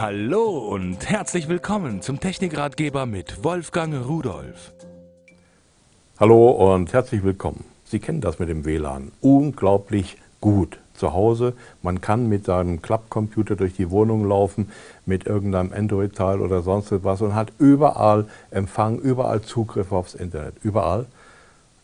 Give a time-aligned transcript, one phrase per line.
[0.00, 4.72] Hallo und herzlich willkommen zum Technikratgeber mit Wolfgang Rudolf.
[6.20, 7.64] Hallo und herzlich willkommen.
[7.82, 9.10] Sie kennen das mit dem WLAN.
[9.20, 10.78] Unglaublich gut.
[10.94, 14.70] Zu Hause, man kann mit seinem Klappcomputer durch die Wohnung laufen,
[15.04, 20.54] mit irgendeinem Android-Teil oder sonst etwas und hat überall Empfang, überall Zugriff aufs Internet.
[20.62, 21.06] Überall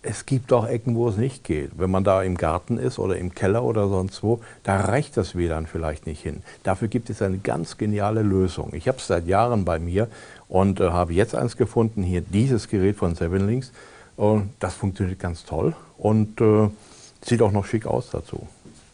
[0.05, 1.73] es gibt auch Ecken, wo es nicht geht.
[1.77, 5.35] Wenn man da im Garten ist oder im Keller oder sonst wo, da reicht das
[5.35, 6.43] WLAN vielleicht nicht hin.
[6.63, 8.71] Dafür gibt es eine ganz geniale Lösung.
[8.75, 10.09] Ich habe es seit Jahren bei mir
[10.49, 13.73] und äh, habe jetzt eins gefunden, hier dieses Gerät von Seven Links.
[14.17, 16.69] Und das funktioniert ganz toll und äh,
[17.23, 18.47] sieht auch noch schick aus dazu.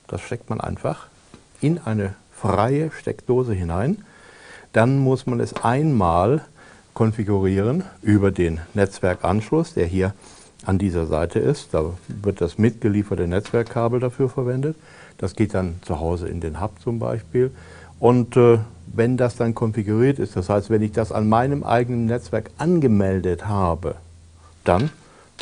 [0.07, 1.09] Das steckt man einfach
[1.61, 4.05] in eine freie Steckdose hinein.
[4.73, 6.45] Dann muss man es einmal
[6.95, 10.15] konfigurieren über den Netzwerkanschluss, der hier
[10.67, 11.73] an dieser Seite ist.
[11.73, 14.77] Da wird das mitgelieferte Netzwerkkabel dafür verwendet.
[15.19, 17.51] Das geht dann zu Hause in den Hub zum Beispiel.
[17.99, 22.07] Und äh, wenn das dann konfiguriert ist, das heißt, wenn ich das an meinem eigenen
[22.07, 23.97] Netzwerk angemeldet habe,
[24.65, 24.91] dann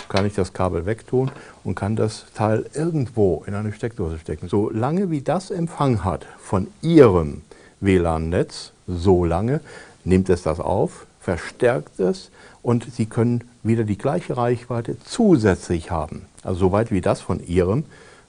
[0.09, 1.31] kann ich das Kabel wegtun
[1.65, 4.49] und kann das Teil irgendwo in eine Steckdose stecken.
[4.49, 7.43] Solange wie das Empfang hat von Ihrem
[7.81, 9.61] WLAN-Netz, so lange
[10.05, 12.31] nimmt es das auf, verstärkt es
[12.63, 16.27] und Sie können wieder die gleiche Reichweite zusätzlich haben.
[16.43, 17.85] Also soweit wie das von Ihrem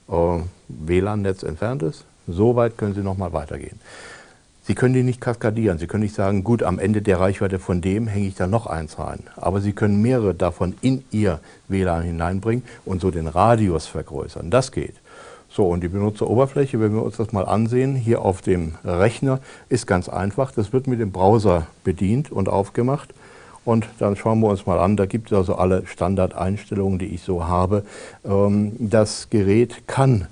[0.08, 3.80] äh, WLAN-Netz entfernt ist, so weit können Sie nochmal weitergehen.
[4.62, 5.78] Sie können die nicht kaskadieren.
[5.78, 8.66] Sie können nicht sagen, gut, am Ende der Reichweite von dem hänge ich da noch
[8.66, 9.20] eins rein.
[9.36, 14.50] Aber Sie können mehrere davon in Ihr WLAN hineinbringen und so den Radius vergrößern.
[14.50, 14.94] Das geht.
[15.52, 19.88] So, und die Benutzeroberfläche, wenn wir uns das mal ansehen, hier auf dem Rechner, ist
[19.88, 20.52] ganz einfach.
[20.52, 23.12] Das wird mit dem Browser bedient und aufgemacht.
[23.64, 27.22] Und dann schauen wir uns mal an, da gibt es also alle Standardeinstellungen, die ich
[27.22, 27.84] so habe.
[28.24, 30.28] Ähm, das Gerät kann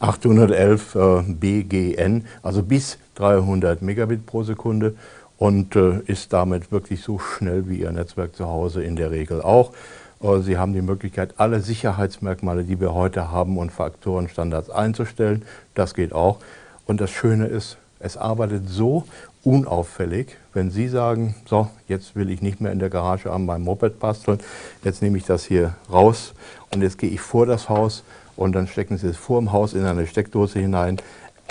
[0.00, 4.94] 811 äh, BGN, also bis 300 Megabit pro Sekunde
[5.38, 9.42] und äh, ist damit wirklich so schnell wie Ihr Netzwerk zu Hause in der Regel
[9.42, 9.72] auch.
[10.20, 15.46] Sie haben die Möglichkeit, alle Sicherheitsmerkmale, die wir heute haben und Faktorenstandards einzustellen.
[15.74, 16.40] Das geht auch.
[16.84, 19.04] Und das Schöne ist, es arbeitet so
[19.44, 23.64] unauffällig, wenn Sie sagen, so, jetzt will ich nicht mehr in der Garage an meinem
[23.64, 24.40] Moped basteln,
[24.84, 26.34] jetzt nehme ich das hier raus
[26.74, 28.04] und jetzt gehe ich vor das Haus
[28.36, 30.98] und dann stecken Sie es vor dem Haus in eine Steckdose hinein.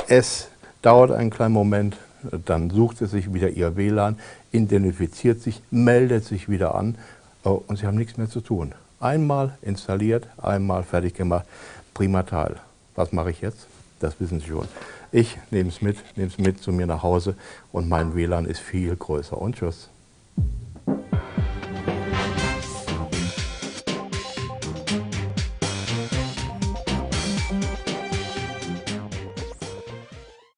[0.08, 0.48] Es
[0.84, 1.98] dauert einen kleinen Moment,
[2.46, 4.20] dann sucht es sich wieder Ihr WLAN,
[4.52, 6.96] identifiziert sich, meldet sich wieder an
[7.44, 8.74] und Sie haben nichts mehr zu tun.
[9.00, 11.46] Einmal installiert, einmal fertig gemacht,
[11.94, 12.58] prima Teil.
[12.96, 13.68] Was mache ich jetzt?
[14.00, 14.68] Das wissen Sie schon.
[15.12, 17.36] Ich nehme es mit, nehme es mit zu mir nach Hause
[17.72, 19.38] und mein WLAN ist viel größer.
[19.38, 19.90] Und tschüss.